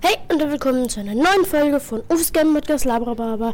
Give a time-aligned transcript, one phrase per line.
[0.00, 3.52] Hey und willkommen zu einer neuen Folge von Ufs Game Podcast Labrababa.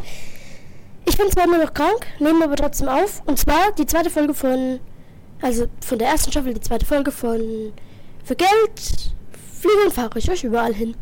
[1.07, 3.23] Ich bin zwar immer noch krank, nehme aber trotzdem auf.
[3.25, 4.79] Und zwar die zweite Folge von,
[5.41, 7.73] also von der ersten Staffel, die zweite Folge von
[8.25, 8.51] Für Geld
[9.59, 10.95] fliege und fahre ich euch überall hin.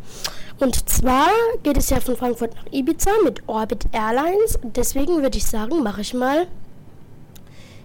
[0.60, 1.30] Und zwar
[1.64, 4.60] geht es ja von Frankfurt nach Ibiza mit Orbit Airlines.
[4.62, 6.46] Deswegen würde ich sagen, mache ich mal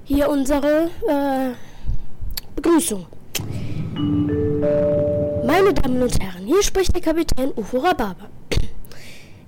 [0.03, 1.53] hier unsere äh,
[2.55, 3.07] Begrüßung.
[5.47, 8.27] Meine Damen und Herren, hier spricht der Kapitän Ufo Rababa.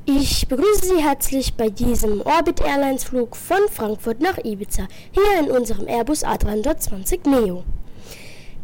[0.06, 5.52] Ich begrüße Sie herzlich bei diesem Orbit Airlines Flug von Frankfurt nach Ibiza, hier in
[5.52, 7.66] unserem Airbus A320 Neo.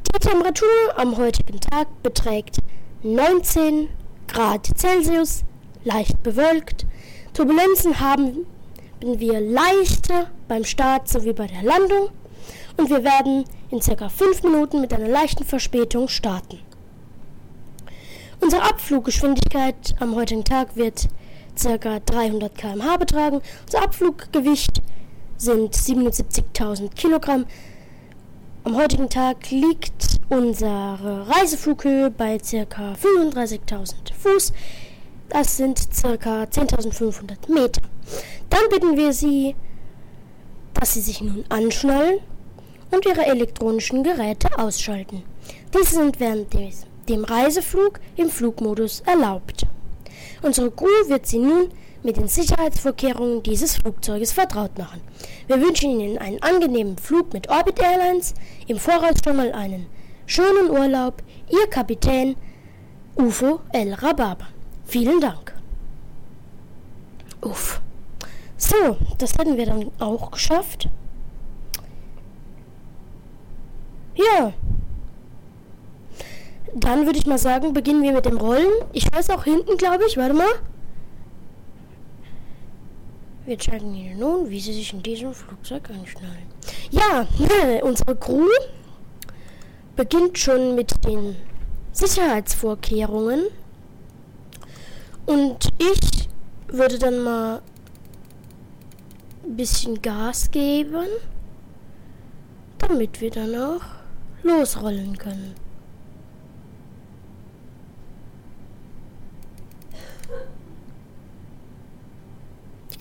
[0.07, 2.59] Die Temperatur am heutigen Tag beträgt
[3.03, 3.90] 19
[4.29, 5.43] Grad Celsius,
[5.84, 6.85] leicht bewölkt.
[7.34, 8.45] Turbulenzen haben
[9.02, 12.12] wir leichte beim Start sowie bei der Landung
[12.77, 16.59] und wir werden in circa 5 Minuten mit einer leichten Verspätung starten.
[18.41, 21.07] Unsere Abfluggeschwindigkeit am heutigen Tag wird
[21.62, 21.99] ca.
[21.99, 23.41] 300 km/h betragen.
[23.65, 24.82] Unser Abfluggewicht
[25.37, 27.46] sind 77.000 Kilogramm.
[28.63, 32.93] Am heutigen Tag liegt unsere Reiseflughöhe bei ca.
[32.93, 34.54] 35.000 Fuß.
[35.29, 36.43] Das sind ca.
[36.43, 37.81] 10.500 Meter.
[38.49, 39.55] Dann bitten wir Sie,
[40.74, 42.20] dass Sie sich nun anschnallen
[42.91, 45.24] und Ihre elektronischen Geräte ausschalten.
[45.74, 49.65] Diese sind während des dem Reiseflug im Flugmodus erlaubt.
[50.41, 51.70] Unsere Crew wird Sie nun
[52.03, 55.01] mit den Sicherheitsvorkehrungen dieses Flugzeuges vertraut machen.
[55.47, 58.34] Wir wünschen Ihnen einen angenehmen Flug mit Orbit Airlines,
[58.67, 59.87] im Voraus schon mal einen
[60.27, 62.35] schönen Urlaub, Ihr Kapitän
[63.15, 64.47] UFO El Rababa.
[64.85, 65.53] Vielen Dank.
[67.41, 67.81] Uff.
[68.57, 70.90] So, das hätten wir dann auch geschafft.
[74.16, 74.53] Ja,
[76.75, 78.68] dann würde ich mal sagen, beginnen wir mit dem Rollen.
[78.91, 80.18] Ich weiß auch hinten, glaube ich.
[80.18, 80.51] Warte mal.
[83.45, 86.47] Wir zeigen Ihnen nun, wie Sie sich in diesem Flugzeug anschnallen.
[86.91, 87.28] Ja,
[87.81, 88.50] unsere Crew
[89.96, 91.38] beginnt schon mit den
[91.94, 93.46] Sicherheitsvorkehrungen.
[95.25, 96.28] Und ich
[96.68, 97.62] würde dann mal
[99.46, 101.07] ein bisschen Gas geben,
[102.80, 103.81] damit wir dann auch
[104.44, 105.65] losrollen können.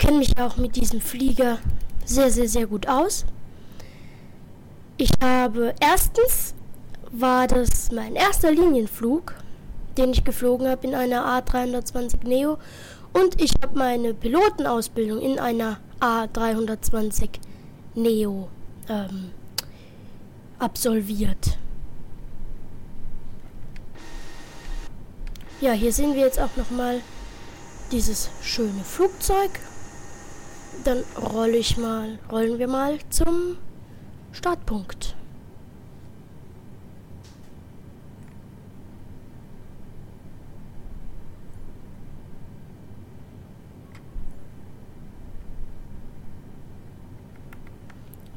[0.05, 1.59] Kenne mich auch mit diesem Flieger
[2.05, 3.25] sehr, sehr, sehr gut aus.
[4.99, 6.55] Ich habe erstens
[7.11, 9.35] war das mein erster Linienflug,
[9.97, 12.59] den ich geflogen habe in einer A320 Neo
[13.15, 17.31] und ich habe meine Pilotenausbildung in einer A320
[17.95, 18.49] Neo
[18.89, 19.31] ähm,
[20.59, 21.57] absolviert.
[25.63, 27.01] Ja, hier sehen wir jetzt auch noch mal
[27.91, 29.51] dieses schöne Flugzeug
[30.83, 33.57] dann rolle ich mal, rollen wir mal zum
[34.33, 35.15] Startpunkt.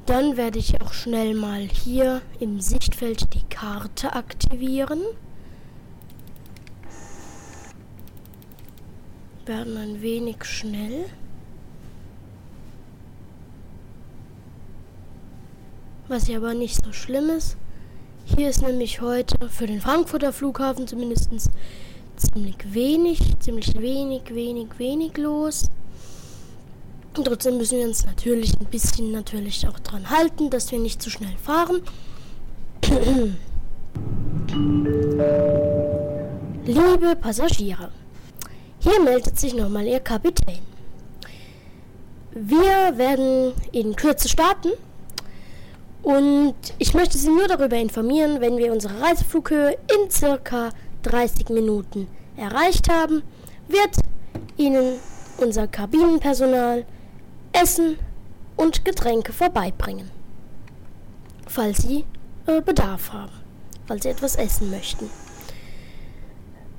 [0.08, 5.02] Dann werde ich auch schnell mal hier im Sichtfeld die Karte aktivieren.
[9.46, 11.08] Werden ein wenig schnell.
[16.07, 17.57] Was hier aber nicht so schlimm ist.
[18.25, 21.29] Hier ist nämlich heute für den Frankfurter Flughafen zumindest
[22.18, 25.69] ziemlich wenig, ziemlich wenig, wenig, wenig los.
[27.16, 31.01] Und trotzdem müssen wir uns natürlich ein bisschen natürlich auch dran halten, dass wir nicht
[31.01, 31.81] zu schnell fahren.
[36.66, 37.91] Liebe Passagiere,
[38.79, 40.59] hier meldet sich nochmal Ihr Kapitän.
[42.34, 44.69] Wir werden in Kürze starten
[46.03, 50.69] und ich möchte Sie nur darüber informieren, wenn wir unsere Reiseflughöhe in circa
[51.03, 53.24] 30 Minuten erreicht haben,
[53.68, 53.98] wird
[54.57, 54.95] Ihnen
[55.38, 56.86] unser Kabinenpersonal
[57.51, 57.98] Essen
[58.56, 60.10] und Getränke vorbeibringen.
[61.48, 62.06] Falls Sie
[62.45, 63.31] äh, Bedarf haben,
[63.86, 65.10] falls Sie etwas essen möchten.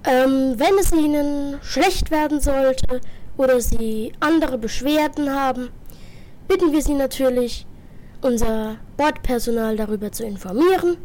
[0.04, 3.00] Ähm, wenn es Ihnen schlecht werden sollte
[3.36, 5.70] oder Sie andere Beschwerden haben,
[6.46, 7.66] bitten wir Sie natürlich,
[8.22, 10.96] unser Bordpersonal darüber zu informieren.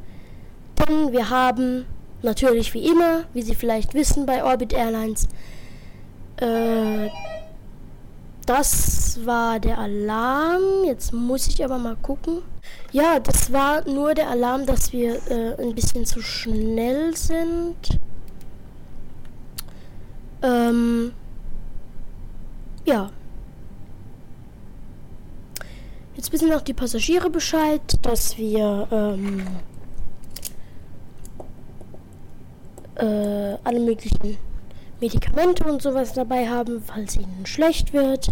[0.79, 1.85] Denn wir haben
[2.21, 5.27] natürlich wie immer, wie Sie vielleicht wissen bei Orbit Airlines,
[6.37, 7.09] äh,
[8.45, 10.83] das war der Alarm.
[10.85, 12.41] Jetzt muss ich aber mal gucken.
[12.91, 17.99] Ja, das war nur der Alarm, dass wir äh, ein bisschen zu schnell sind.
[20.41, 21.13] Ähm,
[22.85, 23.11] ja.
[26.23, 29.45] Jetzt wissen auch die Passagiere Bescheid, dass wir ähm,
[32.95, 34.37] äh, alle möglichen
[35.01, 38.31] Medikamente und sowas dabei haben, falls ihnen schlecht wird.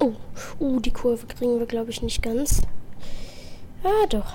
[0.00, 0.14] Oh,
[0.58, 2.60] uh, die Kurve kriegen wir, glaube ich, nicht ganz.
[3.84, 4.32] Ah, doch.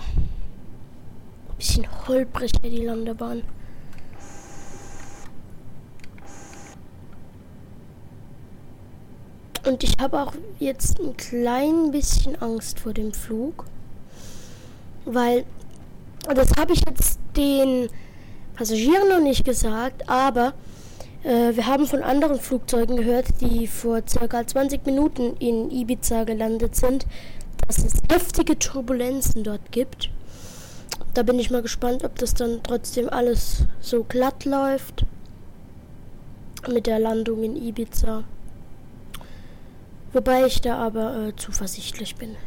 [1.50, 3.44] Ein bisschen holprig hier die Landebahn.
[9.66, 13.66] Und ich habe auch jetzt ein klein bisschen Angst vor dem Flug.
[15.06, 15.44] Weil,
[16.34, 17.90] das habe ich jetzt den
[18.56, 20.54] Passagieren noch nicht gesagt, aber
[21.24, 26.76] äh, wir haben von anderen Flugzeugen gehört, die vor circa 20 Minuten in Ibiza gelandet
[26.76, 27.08] sind,
[27.68, 30.10] dass es heftige Turbulenzen dort gibt.
[31.16, 35.06] Da bin ich mal gespannt, ob das dann trotzdem alles so glatt läuft
[36.68, 38.24] mit der Landung in Ibiza.
[40.16, 42.38] Wobei ich da aber äh, zuversichtlich bin.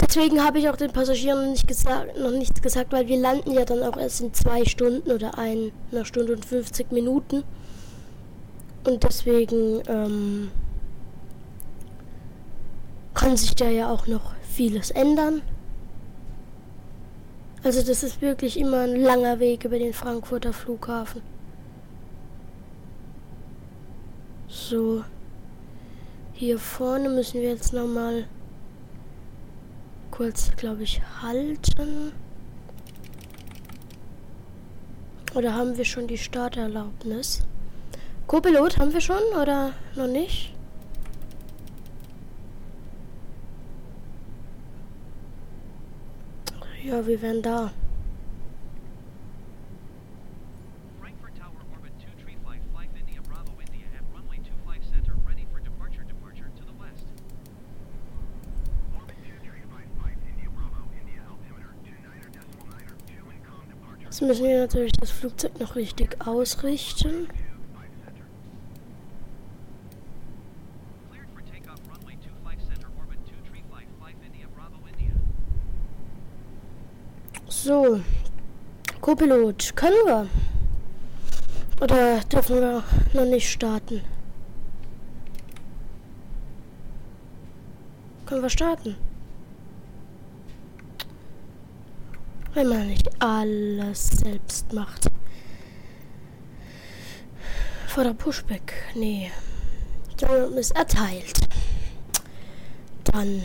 [0.00, 3.64] Deswegen habe ich auch den Passagieren nicht gesagt, noch nichts gesagt, weil wir landen ja
[3.64, 5.70] dann auch erst in zwei Stunden oder einer
[6.04, 7.44] Stunde und 50 Minuten.
[8.84, 10.50] Und deswegen ähm,
[13.14, 15.40] kann sich da ja auch noch vieles ändern.
[17.62, 21.37] Also das ist wirklich immer ein langer Weg über den Frankfurter Flughafen.
[24.48, 25.04] So.
[26.32, 28.26] Hier vorne müssen wir jetzt nochmal
[30.10, 32.12] kurz, glaube ich, halten.
[35.34, 37.44] Oder haben wir schon die Starterlaubnis?
[38.26, 40.54] Co-Pilot haben wir schon oder noch nicht?
[46.84, 47.72] Ja, wir werden da.
[64.28, 67.28] Müssen wir natürlich das Flugzeug noch richtig ausrichten.
[77.48, 78.00] So,
[79.00, 80.26] Co-Pilot, können wir?
[81.80, 82.84] Oder dürfen wir
[83.14, 84.02] noch nicht starten?
[88.26, 89.07] Können wir starten?
[92.58, 95.06] Wenn man nicht alles selbst macht.
[97.86, 99.30] Vor der Pushback, nee.
[100.16, 101.38] Dann ist erteilt.
[103.04, 103.42] Dann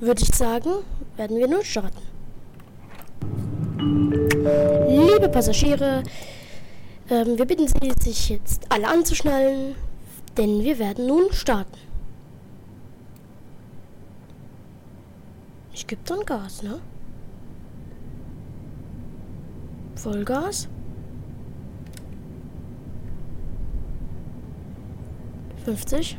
[0.00, 0.70] würde ich sagen,
[1.16, 2.02] werden wir nun starten.
[4.88, 6.02] Liebe Passagiere,
[7.10, 9.76] ähm, wir bitten Sie, sich jetzt alle anzuschnallen,
[10.36, 11.78] denn wir werden nun starten.
[15.72, 16.80] Ich gebe dann Gas, ne?
[20.00, 20.68] Vollgas.
[25.66, 26.16] 50,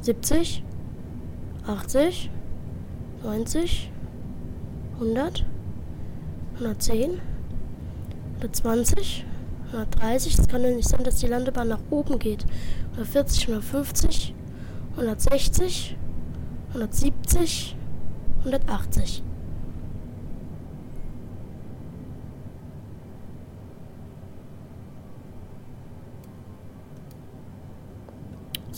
[0.00, 0.64] 70,
[1.66, 2.30] 80,
[3.22, 3.92] 90,
[4.98, 5.44] 100,
[6.54, 7.20] 110,
[8.40, 9.26] 120,
[9.72, 10.38] 130.
[10.38, 12.46] Es kann ja nicht sein, dass die Landebahn nach oben geht.
[12.92, 14.34] 140, 150,
[14.96, 15.96] 160,
[16.72, 17.76] 170,
[18.38, 19.22] 180.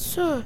[0.08, 0.42] So.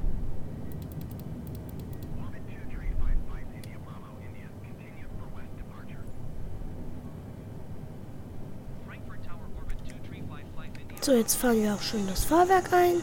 [11.00, 13.02] So, jetzt fahren wir auch schon das Fahrwerk ein.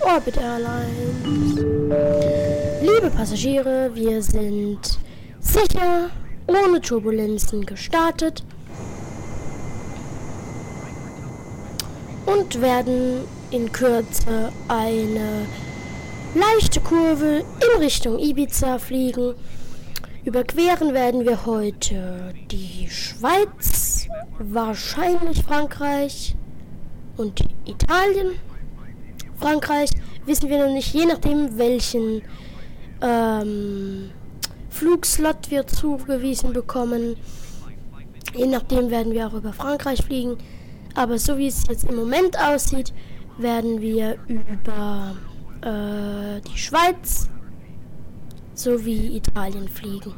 [0.00, 1.56] Orbit Airlines.
[2.82, 4.98] Liebe Passagiere, wir sind
[5.40, 6.10] sicher
[6.46, 8.44] ohne Turbulenzen gestartet
[12.42, 13.20] und werden
[13.52, 15.46] in Kürze eine
[16.34, 19.34] leichte Kurve in Richtung Ibiza fliegen.
[20.24, 24.08] Überqueren werden wir heute die Schweiz,
[24.40, 26.34] wahrscheinlich Frankreich
[27.16, 28.32] und Italien.
[29.38, 29.90] Frankreich
[30.26, 32.22] wissen wir noch nicht, je nachdem welchen
[33.00, 34.10] ähm,
[34.68, 37.16] Flugslot wir zugewiesen bekommen.
[38.34, 40.38] Je nachdem werden wir auch über Frankreich fliegen.
[40.94, 42.92] Aber so wie es jetzt im Moment aussieht,
[43.38, 45.16] werden wir über
[45.62, 47.28] äh, die Schweiz
[48.54, 50.14] sowie Italien fliegen.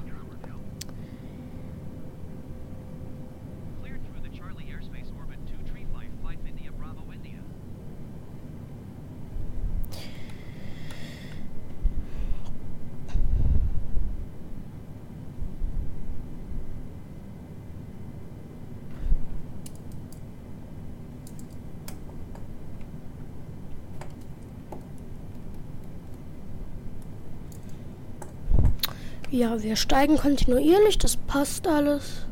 [29.35, 32.25] Ja, wir steigen kontinuierlich, das passt alles.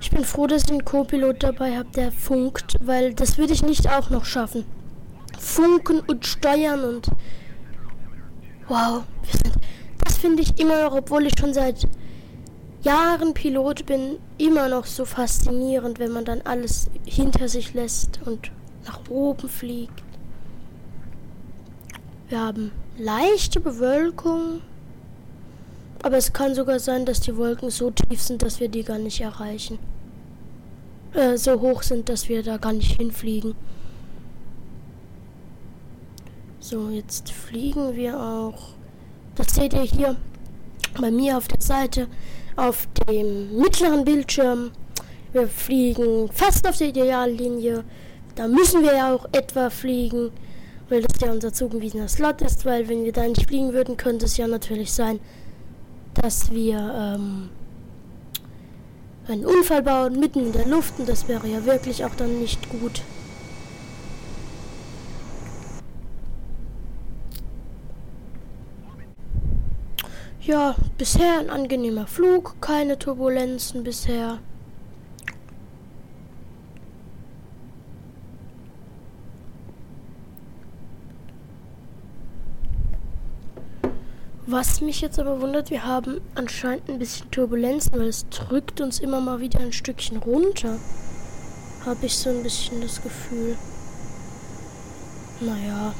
[0.00, 3.62] Ich bin froh, dass ich einen Co-Pilot dabei habe, der funkt, weil das würde ich
[3.62, 4.64] nicht auch noch schaffen.
[5.38, 7.10] Funken und steuern und
[8.70, 9.02] Wow,
[10.04, 11.88] das finde ich immer noch, obwohl ich schon seit
[12.84, 18.52] Jahren Pilot bin, immer noch so faszinierend, wenn man dann alles hinter sich lässt und
[18.86, 20.04] nach oben fliegt.
[22.28, 24.60] Wir haben leichte Bewölkung,
[26.04, 28.98] aber es kann sogar sein, dass die Wolken so tief sind, dass wir die gar
[28.98, 29.80] nicht erreichen.
[31.12, 33.56] Äh, so hoch sind, dass wir da gar nicht hinfliegen.
[36.70, 38.74] So, jetzt fliegen wir auch.
[39.34, 40.14] Das seht ihr hier
[41.00, 42.06] bei mir auf der Seite
[42.54, 44.70] auf dem mittleren Bildschirm.
[45.32, 47.82] Wir fliegen fast auf der Ideallinie.
[48.36, 50.30] Da müssen wir ja auch etwa fliegen,
[50.88, 54.26] weil das ja unser zugewiesener Slot ist, weil wenn wir da nicht fliegen würden, könnte
[54.26, 55.18] es ja natürlich sein,
[56.22, 57.48] dass wir ähm,
[59.26, 62.70] einen Unfall bauen mitten in der Luft und das wäre ja wirklich auch dann nicht
[62.70, 63.02] gut.
[70.42, 74.38] Ja, bisher ein angenehmer Flug, keine Turbulenzen bisher.
[84.46, 88.98] Was mich jetzt aber wundert, wir haben anscheinend ein bisschen Turbulenzen, weil es drückt uns
[88.98, 90.78] immer mal wieder ein Stückchen runter.
[91.84, 93.58] Habe ich so ein bisschen das Gefühl.
[95.40, 95.92] Naja.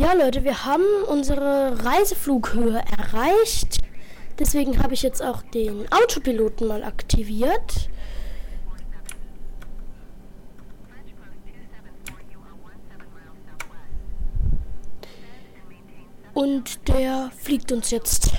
[0.00, 3.82] Ja, Leute, wir haben unsere Reiseflughöhe erreicht.
[4.38, 7.90] Deswegen habe ich jetzt auch den Autopiloten mal aktiviert.
[16.32, 18.32] Und der fliegt uns jetzt.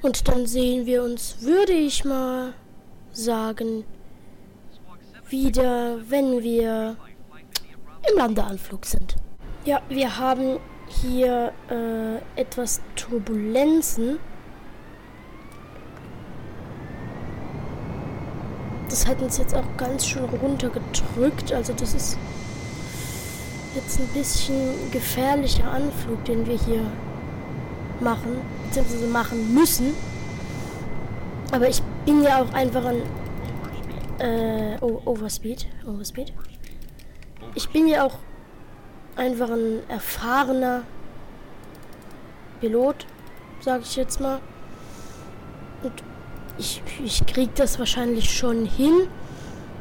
[0.00, 2.54] Und dann sehen wir uns, würde ich mal
[3.12, 3.84] sagen,
[5.28, 6.96] wieder, wenn wir
[8.16, 9.16] im Landeanflug sind.
[9.64, 10.58] Ja, wir haben
[10.88, 14.18] hier äh, etwas Turbulenzen.
[18.88, 21.52] Das hat uns jetzt auch ganz schön runtergedrückt.
[21.52, 22.18] Also das ist
[23.74, 26.82] jetzt ein bisschen gefährlicher Anflug, den wir hier
[28.00, 29.94] machen, beziehungsweise machen müssen.
[31.52, 33.02] Aber ich bin ja auch einfach ein
[34.20, 35.66] äh, oh, Overspeed.
[35.86, 36.32] Overspeed.
[37.56, 38.18] Ich bin ja auch
[39.16, 40.82] einfach ein erfahrener
[42.60, 43.06] Pilot,
[43.60, 44.40] sag ich jetzt mal.
[45.82, 46.04] Und
[46.58, 49.08] ich, ich krieg das wahrscheinlich schon hin.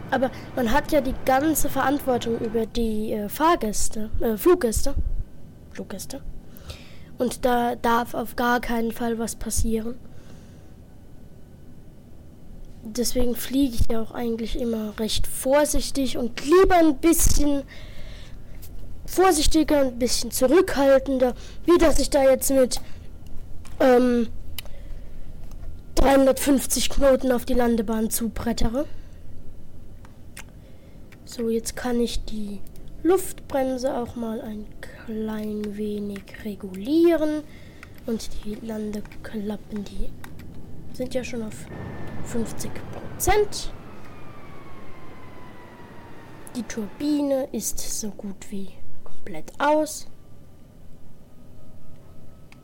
[0.10, 4.96] Aber man hat ja die ganze Verantwortung über die äh, Fahrgäste, äh, Fluggäste.
[5.72, 6.22] Fluggäste.
[7.17, 9.96] Und da darf auf gar keinen Fall was passieren.
[12.86, 17.63] Deswegen fliege ich ja auch eigentlich immer recht vorsichtig und lieber ein bisschen
[19.06, 21.34] vorsichtiger, ein bisschen zurückhaltender,
[21.65, 22.82] wie dass ich da jetzt mit
[23.80, 24.27] ähm,
[25.96, 28.86] 350 Knoten auf die Landebahn zubrettere.
[31.25, 32.62] So, jetzt kann ich die
[33.04, 34.65] Luftbremse auch mal ein
[35.06, 37.44] klein wenig regulieren.
[38.06, 40.10] Und die Landeklappen, die
[40.96, 41.66] sind ja schon auf
[42.25, 43.72] 50 Prozent.
[46.56, 48.70] Die Turbine ist so gut wie
[49.04, 50.08] komplett aus.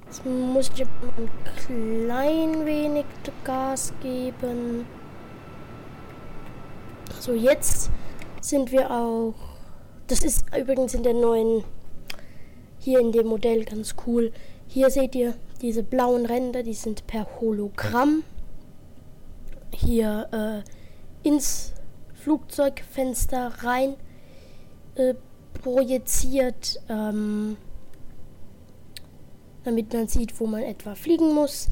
[0.05, 1.29] Jetzt muss ich ein
[1.65, 3.05] klein wenig
[3.43, 4.85] Gas geben.
[7.19, 7.91] So, jetzt
[8.41, 9.35] sind wir auch
[10.11, 11.63] Das ist übrigens in der neuen,
[12.79, 14.33] hier in dem Modell ganz cool.
[14.67, 18.23] Hier seht ihr diese blauen Ränder, die sind per Hologramm
[19.73, 20.63] hier
[21.23, 21.73] äh, ins
[22.15, 23.95] Flugzeugfenster rein
[24.95, 25.13] äh,
[25.61, 27.57] projiziert, ähm,
[29.63, 31.69] damit man sieht, wo man etwa fliegen muss.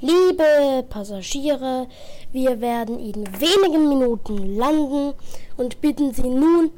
[0.00, 1.86] Liebe Passagiere,
[2.32, 5.12] wir werden in wenigen Minuten landen
[5.58, 6.70] und bitten Sie nun,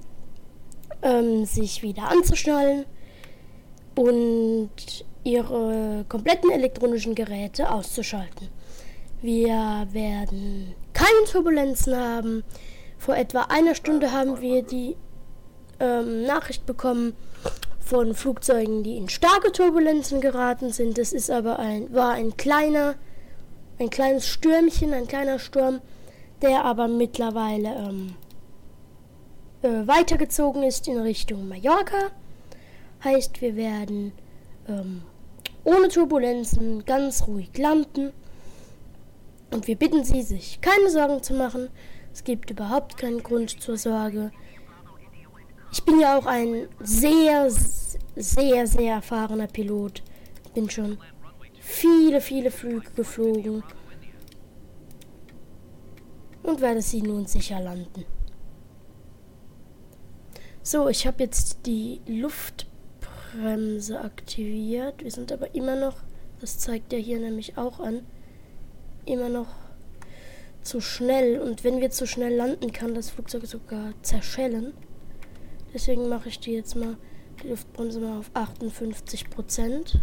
[1.03, 2.85] ähm, sich wieder anzuschnallen
[3.95, 4.71] und
[5.25, 8.49] Ihre kompletten elektronischen Geräte auszuschalten.
[9.21, 12.43] Wir werden keine Turbulenzen haben.
[12.99, 14.97] Vor etwa einer Stunde haben wir die
[15.79, 17.15] ähm, Nachricht bekommen
[17.79, 20.99] von Flugzeugen, die in starke Turbulenzen geraten sind.
[20.99, 22.97] Das ist aber ein, war ein kleiner
[23.83, 25.81] ein kleines Stürmchen, ein kleiner Sturm,
[26.41, 28.15] der aber mittlerweile ähm,
[29.63, 32.11] äh, weitergezogen ist in Richtung Mallorca.
[33.05, 34.13] Heißt, wir werden
[34.69, 35.03] ähm,
[35.65, 38.13] ohne Turbulenzen ganz ruhig landen.
[39.51, 41.69] Und wir bitten Sie, sich keine Sorgen zu machen.
[42.13, 44.31] Es gibt überhaupt keinen Grund zur Sorge.
[45.73, 47.51] Ich bin ja auch ein sehr,
[48.17, 50.03] sehr, sehr erfahrener Pilot.
[50.55, 50.99] Bin schon
[51.61, 53.63] viele, viele Flüge geflogen
[56.43, 58.05] und werde sie nun sicher landen.
[60.63, 62.01] So, ich habe jetzt die
[63.33, 65.03] Luftbremse aktiviert.
[65.03, 65.97] Wir sind aber immer noch,
[66.41, 68.07] das zeigt er hier nämlich auch an,
[69.05, 69.49] immer noch
[70.63, 71.41] zu schnell.
[71.41, 74.73] Und wenn wir zu schnell landen, kann das Flugzeug sogar zerschellen.
[75.75, 76.97] Deswegen mache ich die jetzt mal,
[77.43, 80.01] die Luftbremse mal auf 58 Prozent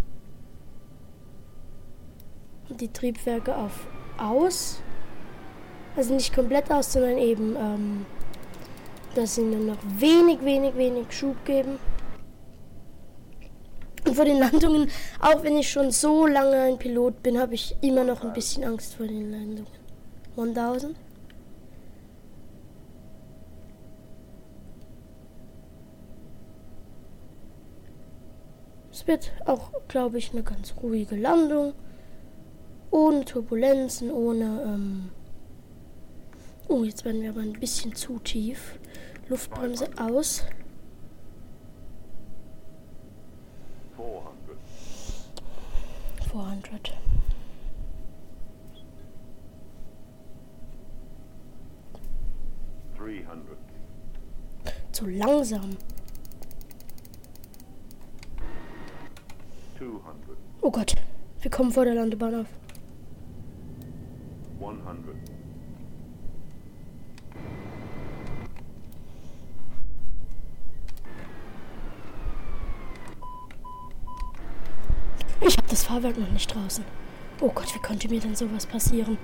[2.69, 4.81] die Triebwerke auf aus.
[5.95, 8.05] Also nicht komplett aus, sondern eben, ähm,
[9.15, 11.79] dass sie nur noch wenig, wenig, wenig Schub geben.
[14.13, 18.03] Vor den Landungen, auch wenn ich schon so lange ein Pilot bin, habe ich immer
[18.03, 19.67] noch ein bisschen Angst vor den Landungen.
[20.35, 20.95] 1000.
[28.91, 31.73] Es wird auch, glaube ich, eine ganz ruhige Landung.
[32.91, 34.61] Ohne Turbulenzen, ohne.
[34.65, 35.09] Ähm
[36.67, 38.77] oh, jetzt werden wir aber ein bisschen zu tief.
[39.29, 40.43] Luftbremse aus.
[46.31, 46.93] 400.
[52.97, 53.57] 400.
[54.91, 55.77] Zu langsam.
[59.77, 60.37] 200.
[60.61, 60.95] Oh Gott,
[61.41, 62.47] wir kommen vor der Landebahn auf.
[64.59, 65.38] 100.
[75.49, 76.85] Ich habe das Fahrwerk noch nicht draußen.
[77.41, 79.17] Oh Gott, wie konnte mir denn sowas passieren?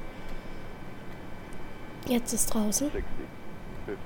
[2.08, 2.90] Jetzt ist draußen.
[2.92, 3.04] 60,
[3.86, 4.04] 50,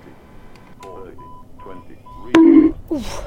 [0.81, 3.23] 40, 20, Uff.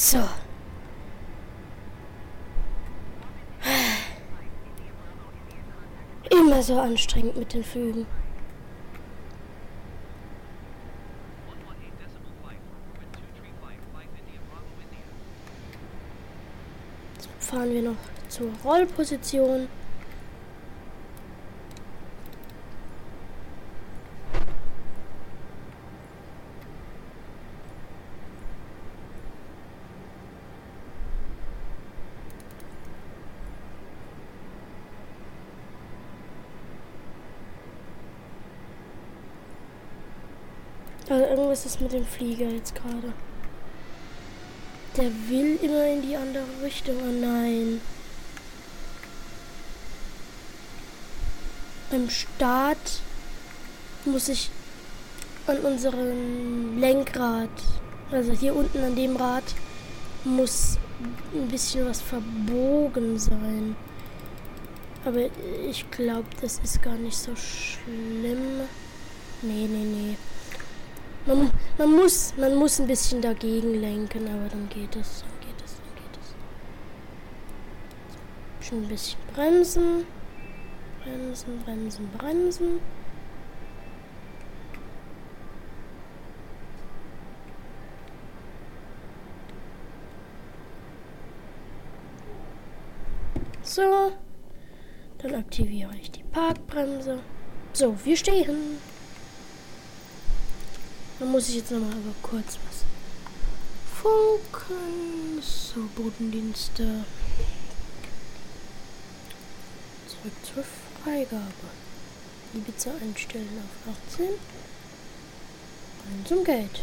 [0.00, 0.18] So.
[6.30, 8.06] Immer so anstrengend mit den Flügen.
[17.18, 17.96] So fahren wir noch
[18.30, 19.68] zur Rollposition.
[41.10, 43.12] Also irgendwas ist mit dem Flieger jetzt gerade.
[44.96, 46.94] Der will immer in die andere Richtung.
[47.02, 47.80] Oh nein.
[51.90, 53.00] Beim Start
[54.04, 54.50] muss ich
[55.48, 57.50] an unserem Lenkrad,
[58.12, 59.42] also hier unten an dem Rad,
[60.22, 60.78] muss
[61.34, 63.74] ein bisschen was verbogen sein.
[65.04, 65.28] Aber
[65.68, 68.60] ich glaube, das ist gar nicht so schlimm.
[69.42, 70.16] Nee, nee, nee.
[71.26, 75.64] Man, man, muss, man muss ein bisschen dagegen lenken, aber dann geht es, dann geht
[75.64, 76.34] es, dann geht es.
[78.70, 80.06] Stückchen ein bisschen bremsen.
[81.02, 82.80] Bremsen, bremsen, bremsen.
[93.62, 94.12] So.
[95.18, 97.20] Dann aktiviere ich die Parkbremse.
[97.72, 98.78] So, wir stehen.
[101.20, 102.84] Dann muss ich jetzt nochmal aber kurz was
[104.00, 105.42] funken.
[105.42, 107.04] So, Bodendienste.
[110.08, 110.64] Zurück zur
[111.04, 111.44] Freigabe.
[112.54, 114.28] Ibiza einstellen auf 18.
[116.10, 116.82] Und zum Geld.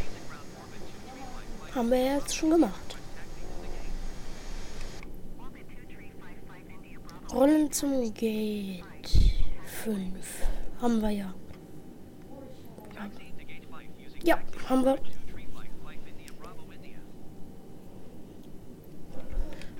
[1.73, 2.95] Haben wir jetzt schon gemacht.
[7.33, 8.83] Rollen zum Gate.
[9.83, 10.05] 5.
[10.79, 11.33] Haben wir ja.
[14.23, 14.97] Ja, haben wir.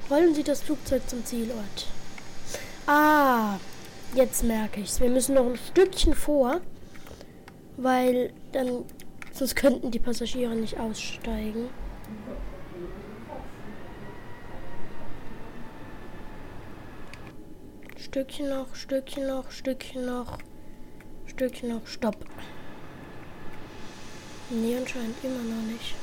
[0.10, 1.88] Rollen Sie das Flugzeug zum Zielort.
[2.86, 3.58] Ah,
[4.16, 5.02] jetzt merke ich's.
[5.02, 6.62] Wir müssen noch ein Stückchen vor,
[7.76, 8.86] weil dann
[9.34, 11.70] sonst könnten die Passagiere nicht aussteigen.
[17.98, 20.38] Stückchen noch, Stückchen noch, Stückchen noch,
[21.26, 22.26] Stückchen noch, Stopp.
[24.50, 25.94] Nee, anscheinend immer noch nicht.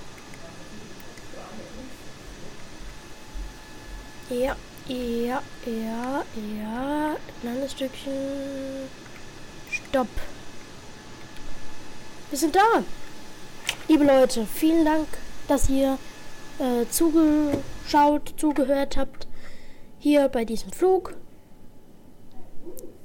[4.29, 6.25] Ja, ja, ja,
[6.61, 7.17] ja.
[7.41, 8.13] Kleines Stückchen.
[9.71, 10.09] Stopp.
[12.31, 12.83] Wir sind da.
[13.89, 15.09] Liebe Leute, vielen Dank,
[15.49, 15.99] dass ihr
[16.59, 19.27] äh, zugeschaut, zugehört habt.
[19.99, 21.15] Hier bei diesem Flug.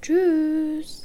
[0.01, 1.03] Tschüss.